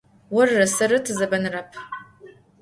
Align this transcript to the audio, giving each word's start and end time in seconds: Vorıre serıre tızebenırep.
Vorıre 0.31 0.67
serıre 0.67 1.03
tızebenırep. 1.03 1.69